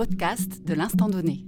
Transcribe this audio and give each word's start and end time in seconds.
podcast 0.00 0.64
de 0.64 0.72
l'instant 0.72 1.10
donné. 1.10 1.44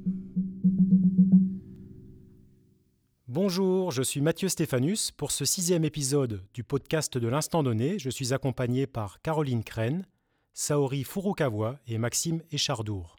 Bonjour, 3.26 3.92
je 3.92 4.02
suis 4.02 4.20
Mathieu 4.20 4.50
Stéphanus. 4.50 5.10
Pour 5.10 5.30
ce 5.30 5.46
sixième 5.46 5.86
épisode 5.86 6.44
du 6.52 6.62
podcast 6.62 7.16
de 7.16 7.28
l'instant 7.28 7.62
donné, 7.62 7.98
je 7.98 8.10
suis 8.10 8.34
accompagné 8.34 8.86
par 8.86 9.22
Caroline 9.22 9.64
Crène, 9.64 10.04
Saori 10.52 11.02
Furukawa 11.02 11.78
et 11.86 11.96
Maxime 11.96 12.42
Échardour. 12.50 13.16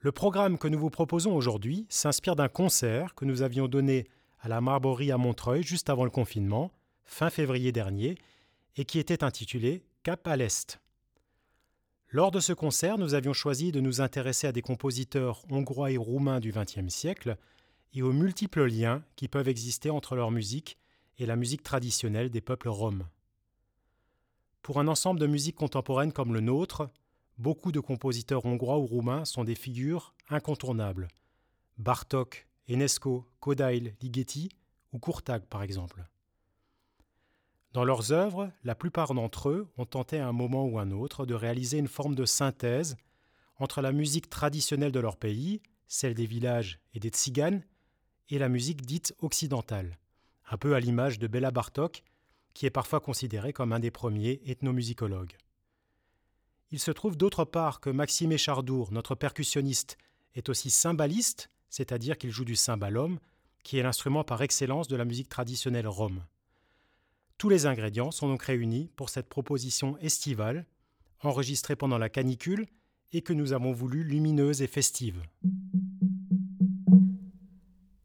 Le 0.00 0.12
programme 0.12 0.58
que 0.58 0.68
nous 0.68 0.78
vous 0.78 0.90
proposons 0.90 1.34
aujourd'hui 1.34 1.86
s'inspire 1.88 2.36
d'un 2.36 2.48
concert 2.48 3.14
que 3.14 3.24
nous 3.24 3.40
avions 3.40 3.66
donné 3.66 4.06
à 4.40 4.48
la 4.48 4.60
Marborie 4.60 5.10
à 5.10 5.16
Montreuil 5.16 5.62
juste 5.62 5.88
avant 5.88 6.04
le 6.04 6.10
confinement, 6.10 6.70
fin 7.02 7.30
février 7.30 7.72
dernier, 7.72 8.18
et 8.76 8.84
qui 8.84 8.98
était 8.98 9.24
intitulé 9.24 9.86
Cap 10.02 10.28
à 10.28 10.36
l'Est. 10.36 10.81
Lors 12.14 12.30
de 12.30 12.40
ce 12.40 12.52
concert, 12.52 12.98
nous 12.98 13.14
avions 13.14 13.32
choisi 13.32 13.72
de 13.72 13.80
nous 13.80 14.02
intéresser 14.02 14.46
à 14.46 14.52
des 14.52 14.60
compositeurs 14.60 15.42
hongrois 15.48 15.92
et 15.92 15.96
roumains 15.96 16.40
du 16.40 16.52
XXe 16.52 16.92
siècle 16.94 17.38
et 17.94 18.02
aux 18.02 18.12
multiples 18.12 18.66
liens 18.66 19.02
qui 19.16 19.28
peuvent 19.28 19.48
exister 19.48 19.88
entre 19.88 20.14
leur 20.14 20.30
musique 20.30 20.76
et 21.18 21.24
la 21.24 21.36
musique 21.36 21.62
traditionnelle 21.62 22.28
des 22.28 22.42
peuples 22.42 22.68
roms. 22.68 23.08
Pour 24.60 24.78
un 24.78 24.88
ensemble 24.88 25.20
de 25.20 25.26
musique 25.26 25.56
contemporaine 25.56 26.12
comme 26.12 26.34
le 26.34 26.40
nôtre, 26.40 26.90
beaucoup 27.38 27.72
de 27.72 27.80
compositeurs 27.80 28.44
hongrois 28.44 28.78
ou 28.78 28.84
roumains 28.84 29.24
sont 29.24 29.44
des 29.44 29.54
figures 29.54 30.14
incontournables. 30.28 31.08
Bartok, 31.78 32.46
Enesco, 32.68 33.26
Kodail, 33.40 33.96
Ligeti 34.02 34.50
ou 34.92 34.98
Kurtag 34.98 35.46
par 35.46 35.62
exemple. 35.62 36.04
Dans 37.72 37.84
leurs 37.84 38.12
œuvres, 38.12 38.50
la 38.64 38.74
plupart 38.74 39.14
d'entre 39.14 39.48
eux 39.48 39.68
ont 39.78 39.86
tenté 39.86 40.18
à 40.18 40.28
un 40.28 40.32
moment 40.32 40.66
ou 40.66 40.78
un 40.78 40.90
autre 40.90 41.24
de 41.24 41.34
réaliser 41.34 41.78
une 41.78 41.88
forme 41.88 42.14
de 42.14 42.26
synthèse 42.26 42.96
entre 43.56 43.80
la 43.80 43.92
musique 43.92 44.28
traditionnelle 44.28 44.92
de 44.92 45.00
leur 45.00 45.16
pays, 45.16 45.62
celle 45.86 46.14
des 46.14 46.26
villages 46.26 46.80
et 46.92 47.00
des 47.00 47.08
tziganes, 47.08 47.64
et 48.28 48.38
la 48.38 48.48
musique 48.48 48.82
dite 48.82 49.14
occidentale, 49.20 49.98
un 50.50 50.58
peu 50.58 50.74
à 50.74 50.80
l'image 50.80 51.18
de 51.18 51.26
Béla 51.26 51.50
Bartok, 51.50 52.02
qui 52.54 52.66
est 52.66 52.70
parfois 52.70 53.00
considéré 53.00 53.52
comme 53.52 53.72
un 53.72 53.80
des 53.80 53.90
premiers 53.90 54.42
ethnomusicologues. 54.46 55.36
Il 56.70 56.78
se 56.78 56.90
trouve 56.90 57.16
d'autre 57.16 57.44
part 57.44 57.80
que 57.80 57.90
Maxime 57.90 58.32
Échardour, 58.32 58.92
notre 58.92 59.14
percussionniste, 59.14 59.96
est 60.34 60.48
aussi 60.48 60.70
cymbaliste, 60.70 61.50
c'est-à-dire 61.68 62.18
qu'il 62.18 62.30
joue 62.30 62.44
du 62.44 62.56
cymbalum, 62.56 63.18
qui 63.62 63.78
est 63.78 63.82
l'instrument 63.82 64.24
par 64.24 64.42
excellence 64.42 64.88
de 64.88 64.96
la 64.96 65.04
musique 65.04 65.28
traditionnelle 65.28 65.88
rome. 65.88 66.22
Tous 67.42 67.48
les 67.48 67.66
ingrédients 67.66 68.12
sont 68.12 68.28
donc 68.28 68.44
réunis 68.44 68.88
pour 68.94 69.08
cette 69.08 69.28
proposition 69.28 69.98
estivale, 69.98 70.64
enregistrée 71.22 71.74
pendant 71.74 71.98
la 71.98 72.08
canicule 72.08 72.68
et 73.12 73.20
que 73.20 73.32
nous 73.32 73.52
avons 73.52 73.72
voulu 73.72 74.04
lumineuse 74.04 74.62
et 74.62 74.68
festive. 74.68 75.20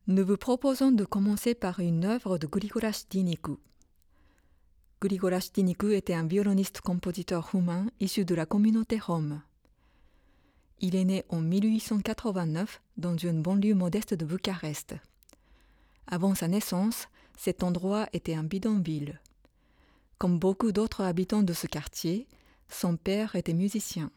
Nous 0.07 0.25
vous 0.25 0.37
proposons 0.37 0.91
de 0.91 1.05
commencer 1.05 1.53
par 1.53 1.79
une 1.81 2.03
œuvre 2.03 2.39
de 2.39 2.47
Grigoras 2.47 3.05
Dinikou. 3.11 3.59
Grigoras 5.01 5.51
Dinikou 5.53 5.89
était 5.89 6.15
un 6.15 6.25
violoniste-compositeur 6.25 7.51
roumain 7.51 7.85
issu 7.99 8.25
de 8.25 8.33
la 8.33 8.47
communauté 8.47 8.97
rome. 8.97 9.43
Il 10.79 10.95
est 10.95 11.05
né 11.05 11.25
en 11.29 11.41
1889 11.41 12.81
dans 12.97 13.15
une 13.15 13.43
banlieue 13.43 13.75
modeste 13.75 14.15
de 14.15 14.25
Bucarest. 14.25 14.95
Avant 16.07 16.33
sa 16.33 16.47
naissance, 16.47 17.07
cet 17.37 17.61
endroit 17.61 18.07
était 18.13 18.33
un 18.33 18.43
bidonville. 18.43 19.21
Comme 20.17 20.39
beaucoup 20.39 20.71
d'autres 20.71 21.01
habitants 21.01 21.43
de 21.43 21.53
ce 21.53 21.67
quartier, 21.67 22.27
son 22.69 22.97
père 22.97 23.35
était 23.35 23.53
musicien. 23.53 24.11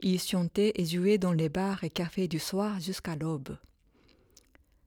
Il 0.00 0.20
chantait 0.20 0.72
et 0.76 0.86
jouait 0.86 1.18
dans 1.18 1.32
les 1.32 1.48
bars 1.48 1.84
et 1.84 1.90
cafés 1.90 2.28
du 2.28 2.38
soir 2.38 2.80
jusqu'à 2.80 3.16
l'aube. 3.16 3.58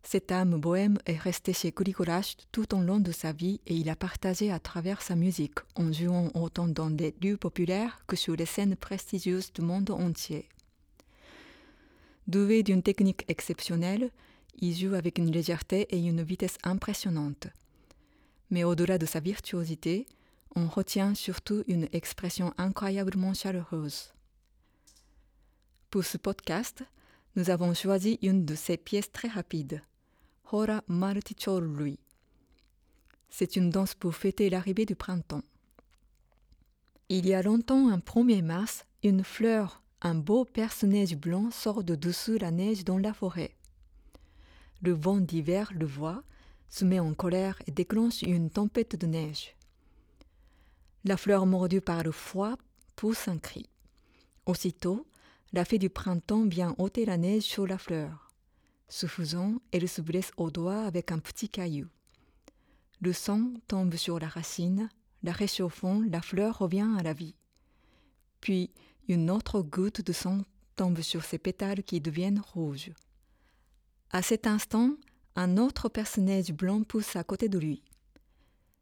Cette 0.04 0.32
âme 0.32 0.60
bohème 0.60 0.98
est 1.06 1.18
restée 1.18 1.54
chez 1.54 1.72
Grigoras 1.72 2.36
tout 2.52 2.74
au 2.74 2.80
long 2.82 3.00
de 3.00 3.12
sa 3.12 3.32
vie 3.32 3.62
et 3.68 3.76
il 3.76 3.90
a 3.90 3.96
partagé 3.96 4.52
à 4.52 4.60
travers 4.60 5.02
sa 5.02 5.16
musique 5.16 5.60
en 5.76 5.92
jouant 5.92 6.32
autant 6.34 6.68
dans 6.68 6.90
les 6.90 7.14
lieux 7.22 7.38
populaires 7.38 8.04
que 8.08 8.16
sur 8.16 8.36
les 8.36 8.48
scènes 8.48 8.76
prestigieuses 8.76 9.54
du 9.54 9.62
monde 9.62 9.92
entier. 9.92 10.50
Doué 12.28 12.64
d'une 12.64 12.82
technique 12.82 13.26
exceptionnelle, 13.28 14.10
il 14.60 14.76
joue 14.76 14.96
avec 14.96 15.20
une 15.20 15.32
légèreté 15.32 15.88
et 15.92 16.00
une 16.00 16.24
vitesse 16.24 16.58
impressionnantes. 16.64 17.48
Mais 18.52 18.64
au-delà 18.64 18.98
de 18.98 19.06
sa 19.06 19.20
virtuosité, 19.20 20.06
on 20.56 20.68
retient 20.68 21.16
surtout 21.16 21.64
une 21.68 21.88
expression 21.94 22.54
incroyablement 22.58 23.34
chaleureuse. 23.34 24.14
Pour 25.90 26.04
ce 26.04 26.18
podcast, 26.18 26.84
nous 27.36 27.50
avons 27.50 27.74
choisi 27.74 28.20
une 28.22 28.46
de 28.46 28.56
ses 28.56 28.78
pièces 28.78 29.12
très 29.12 29.30
rapides, 29.30 29.82
Hora 30.52 30.84
Martichorlui. 30.88 31.98
C'est 33.30 33.56
une 33.56 33.70
danse 33.70 33.96
pour 33.96 34.14
fêter 34.14 34.50
l'arrivée 34.50 34.86
du 34.86 34.96
printemps. 34.96 35.44
Il 37.08 37.26
y 37.26 37.34
a 37.34 37.42
longtemps, 37.42 37.90
un 37.90 38.00
1er 38.00 38.42
mars, 38.42 38.86
une 39.04 39.24
fleur, 39.24 39.82
un 40.02 40.16
beau 40.16 40.44
personnage 40.44 41.16
blanc 41.16 41.52
sort 41.52 41.84
de 41.86 41.96
dessous 41.96 42.38
la 42.38 42.52
neige 42.52 42.84
dans 42.84 42.98
la 42.98 43.14
forêt. 43.14 43.56
Le 44.82 44.92
vent 44.92 45.18
d'hiver 45.18 45.72
le 45.74 45.86
voit 45.86 46.24
se 46.72 46.86
met 46.86 47.00
en 47.00 47.14
colère 47.14 47.62
et 47.68 47.72
déclenche 47.72 48.24
une 48.24 48.50
tempête 48.50 48.96
de 48.96 49.06
neige. 49.06 49.56
La 51.04 51.18
fleur 51.18 51.46
mordue 51.46 51.82
par 51.82 52.02
le 52.02 52.12
froid 52.12 52.56
pousse 52.96 53.28
un 53.28 53.38
cri. 53.38 53.68
Aussitôt, 54.46 55.06
la 55.54 55.66
fée 55.66 55.78
du 55.78 55.90
printemps 55.90 56.48
vient 56.48 56.74
ôter 56.78 57.06
la 57.06 57.18
neige 57.18 57.44
sur 57.44 57.68
la 57.68 57.78
fleur. 57.78 58.32
Ce 58.88 59.06
faisant, 59.06 59.56
elle 59.72 59.88
se 59.88 60.02
blesse 60.02 60.32
au 60.38 60.50
doigt 60.50 60.84
avec 60.84 61.12
un 61.12 61.20
petit 61.20 61.50
caillou. 61.50 61.88
Le 63.02 63.14
sang 63.14 63.52
tombe 63.68 63.96
sur 63.96 64.20
la 64.20 64.28
racine, 64.28 64.90
la 65.24 65.34
réchauffant, 65.34 66.02
la 66.10 66.22
fleur 66.22 66.60
revient 66.60 66.90
à 66.98 67.04
la 67.04 67.14
vie. 67.14 67.36
Puis, 68.40 68.72
une 69.08 69.30
autre 69.30 69.62
goutte 69.62 70.02
de 70.02 70.14
sang 70.14 70.42
tombe 70.76 71.02
sur 71.02 71.24
ses 71.24 71.38
pétales 71.38 71.84
qui 71.84 72.00
deviennent 72.00 72.42
rouges. 72.54 72.92
À 74.12 74.22
cet 74.22 74.48
instant, 74.48 74.96
un 75.36 75.58
autre 75.58 75.90
personnage 75.90 76.52
blanc 76.52 76.84
pousse 76.84 77.16
à 77.16 77.24
côté 77.24 77.50
de 77.50 77.60
lui. 77.60 77.84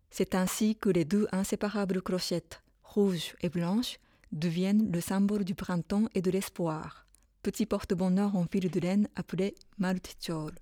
C'est 0.09 0.35
ainsi 0.35 0.75
que 0.75 0.89
les 0.89 1.05
deux 1.05 1.27
inséparables 1.31 2.01
clochettes, 2.01 2.61
rouges 2.83 3.35
et 3.41 3.49
blanches, 3.49 3.99
deviennent 4.31 4.91
le 4.91 5.01
symbole 5.01 5.43
du 5.43 5.55
printemps 5.55 6.07
et 6.13 6.21
de 6.21 6.31
l'espoir, 6.31 7.05
petit 7.43 7.65
porte-bonheur 7.65 8.35
en 8.35 8.45
fil 8.45 8.69
de 8.69 8.79
laine 8.79 9.07
appelé 9.15 9.55
Maltichol. 9.77 10.53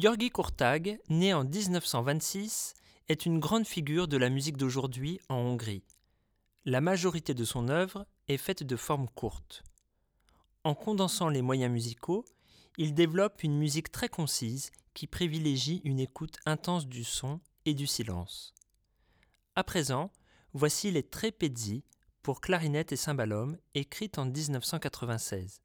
György 0.00 0.30
Kurtag, 0.30 0.98
né 1.10 1.34
en 1.34 1.44
1926, 1.44 2.72
est 3.10 3.26
une 3.26 3.38
grande 3.38 3.66
figure 3.66 4.08
de 4.08 4.16
la 4.16 4.30
musique 4.30 4.56
d'aujourd'hui 4.56 5.20
en 5.28 5.34
Hongrie. 5.34 5.84
La 6.64 6.80
majorité 6.80 7.34
de 7.34 7.44
son 7.44 7.68
œuvre 7.68 8.06
est 8.26 8.38
faite 8.38 8.62
de 8.62 8.76
formes 8.76 9.10
courtes. 9.10 9.62
En 10.64 10.74
condensant 10.74 11.28
les 11.28 11.42
moyens 11.42 11.70
musicaux, 11.70 12.24
il 12.78 12.94
développe 12.94 13.42
une 13.42 13.58
musique 13.58 13.92
très 13.92 14.08
concise 14.08 14.70
qui 14.94 15.06
privilégie 15.06 15.82
une 15.84 16.00
écoute 16.00 16.38
intense 16.46 16.86
du 16.86 17.04
son 17.04 17.38
et 17.66 17.74
du 17.74 17.86
silence. 17.86 18.54
À 19.54 19.64
présent, 19.64 20.10
voici 20.54 20.90
les 20.90 21.02
Trepezzi 21.02 21.84
pour 22.22 22.40
clarinette 22.40 22.92
et 22.92 22.96
cymbalum, 22.96 23.58
écrite 23.74 24.16
en 24.16 24.24
1996. 24.24 25.60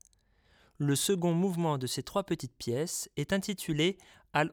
Le 0.77 0.97
second 0.97 1.33
mouvement 1.33 1.77
de 1.77 1.87
ces 1.87 2.03
trois 2.03 2.25
petites 2.25 2.57
pièces 2.57 3.09
est 3.15 3.31
intitulé 3.31 3.97
Al 4.35 4.51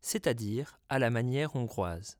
c'est-à-dire 0.00 0.78
à 0.88 1.00
la 1.00 1.10
manière 1.10 1.56
hongroise. 1.56 2.16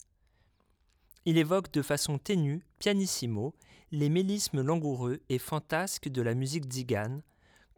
Il 1.23 1.37
évoque 1.37 1.71
de 1.71 1.81
façon 1.81 2.17
ténue, 2.17 2.65
pianissimo, 2.79 3.55
les 3.93 4.09
mélismes 4.09 4.61
langoureux 4.61 5.21
et 5.29 5.39
fantasques 5.39 6.09
de 6.09 6.21
la 6.21 6.33
musique 6.33 6.65
tzigane, 6.65 7.21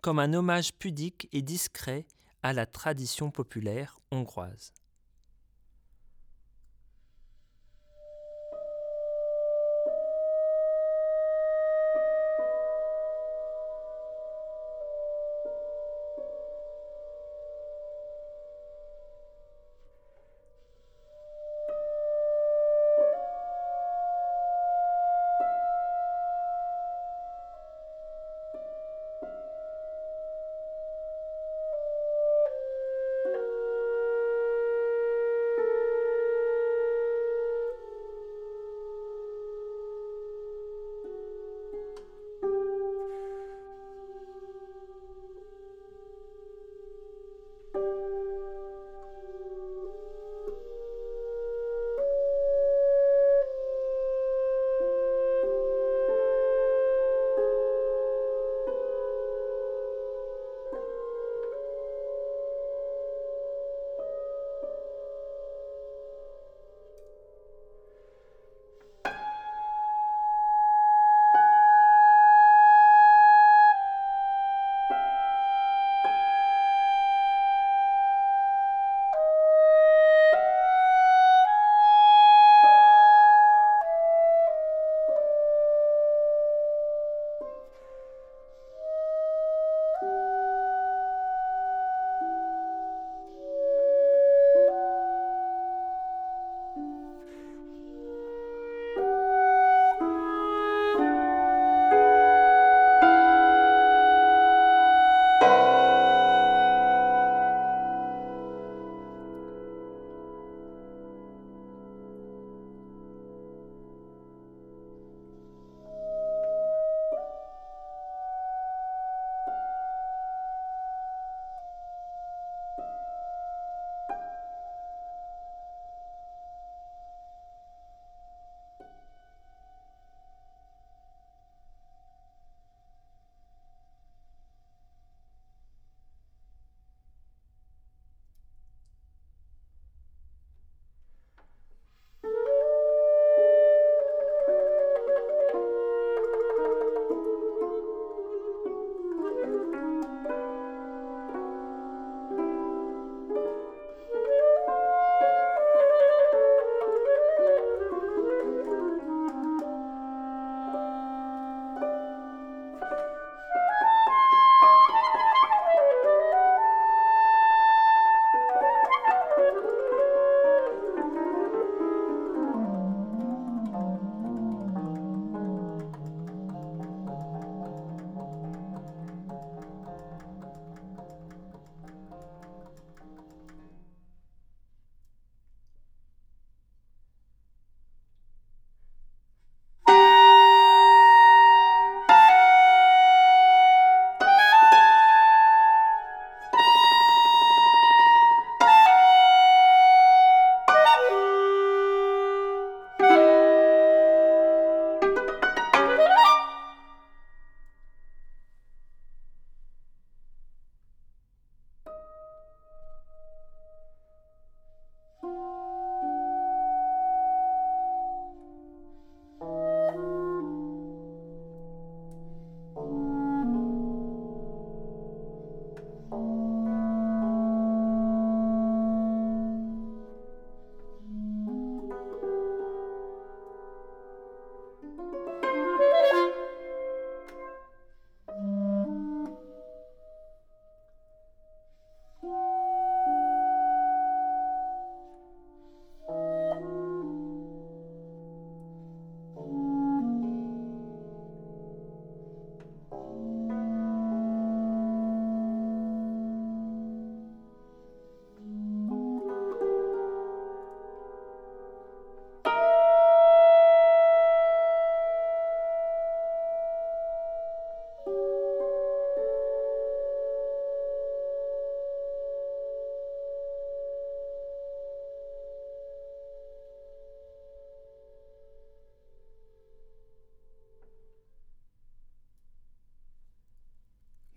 comme 0.02 0.18
un 0.18 0.34
hommage 0.34 0.74
pudique 0.74 1.30
et 1.32 1.44
discret 1.44 2.08
à 2.42 2.54
la 2.54 2.66
tradition 2.66 3.30
populaire 3.30 4.00
hongroise. 4.10 4.74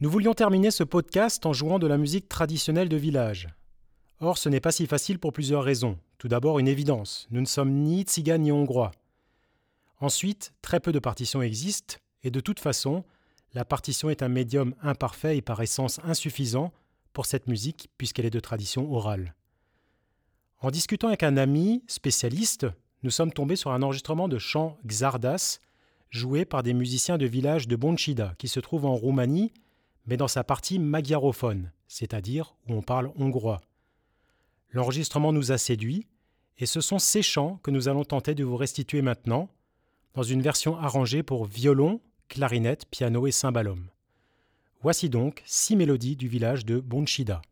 Nous 0.00 0.10
voulions 0.10 0.32
terminer 0.32 0.70
ce 0.70 0.84
podcast 0.84 1.44
en 1.44 1.52
jouant 1.52 1.80
de 1.80 1.88
la 1.88 1.98
musique 1.98 2.28
traditionnelle 2.28 2.88
de 2.88 2.96
village. 2.96 3.48
Or, 4.20 4.38
ce 4.38 4.48
n'est 4.48 4.60
pas 4.60 4.70
si 4.70 4.86
facile 4.86 5.18
pour 5.18 5.32
plusieurs 5.32 5.64
raisons. 5.64 5.98
Tout 6.18 6.28
d'abord, 6.28 6.60
une 6.60 6.68
évidence, 6.68 7.26
nous 7.32 7.40
ne 7.40 7.46
sommes 7.46 7.72
ni 7.72 8.02
tziganes 8.02 8.42
ni 8.42 8.52
hongrois. 8.52 8.92
Ensuite, 9.98 10.52
très 10.62 10.78
peu 10.78 10.92
de 10.92 11.00
partitions 11.00 11.42
existent, 11.42 11.96
et 12.22 12.30
de 12.30 12.38
toute 12.38 12.60
façon, 12.60 13.02
la 13.54 13.64
partition 13.64 14.08
est 14.08 14.22
un 14.22 14.28
médium 14.28 14.72
imparfait 14.82 15.36
et 15.36 15.42
par 15.42 15.60
essence 15.62 15.98
insuffisant 16.04 16.72
pour 17.12 17.26
cette 17.26 17.48
musique 17.48 17.90
puisqu'elle 17.98 18.26
est 18.26 18.30
de 18.30 18.38
tradition 18.38 18.92
orale. 18.92 19.34
En 20.60 20.70
discutant 20.70 21.08
avec 21.08 21.24
un 21.24 21.36
ami 21.36 21.82
spécialiste, 21.88 22.68
nous 23.02 23.10
sommes 23.10 23.32
tombés 23.32 23.56
sur 23.56 23.72
un 23.72 23.82
enregistrement 23.82 24.28
de 24.28 24.38
chant 24.38 24.78
Xardas 24.86 25.58
joué 26.10 26.44
par 26.44 26.62
des 26.62 26.72
musiciens 26.72 27.18
de 27.18 27.26
village 27.26 27.66
de 27.66 27.74
Bonchida 27.74 28.34
qui 28.38 28.46
se 28.46 28.60
trouve 28.60 28.86
en 28.86 28.94
Roumanie 28.94 29.52
mais 30.08 30.16
dans 30.16 30.26
sa 30.26 30.42
partie 30.42 30.78
magyarophone, 30.78 31.70
c'est-à-dire 31.86 32.56
où 32.66 32.72
on 32.72 32.82
parle 32.82 33.12
hongrois. 33.16 33.60
L'enregistrement 34.72 35.32
nous 35.32 35.52
a 35.52 35.58
séduits, 35.58 36.06
et 36.56 36.66
ce 36.66 36.80
sont 36.80 36.98
ces 36.98 37.22
chants 37.22 37.60
que 37.62 37.70
nous 37.70 37.88
allons 37.88 38.04
tenter 38.04 38.34
de 38.34 38.42
vous 38.42 38.56
restituer 38.56 39.02
maintenant, 39.02 39.50
dans 40.14 40.22
une 40.22 40.42
version 40.42 40.76
arrangée 40.76 41.22
pour 41.22 41.44
violon, 41.44 42.00
clarinette, 42.28 42.86
piano 42.90 43.26
et 43.26 43.30
cymbalum. 43.30 43.90
Voici 44.80 45.10
donc 45.10 45.42
six 45.44 45.76
mélodies 45.76 46.16
du 46.16 46.26
village 46.26 46.64
de 46.64 46.80
Bonchida. 46.80 47.42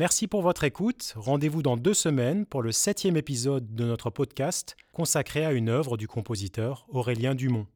Merci 0.00 0.28
pour 0.28 0.40
votre 0.40 0.64
écoute. 0.64 1.12
Rendez-vous 1.14 1.60
dans 1.60 1.76
deux 1.76 1.92
semaines 1.92 2.46
pour 2.46 2.62
le 2.62 2.72
septième 2.72 3.18
épisode 3.18 3.74
de 3.74 3.84
notre 3.84 4.08
podcast 4.08 4.74
consacré 4.94 5.44
à 5.44 5.52
une 5.52 5.68
œuvre 5.68 5.98
du 5.98 6.08
compositeur 6.08 6.86
Aurélien 6.88 7.34
Dumont. 7.34 7.66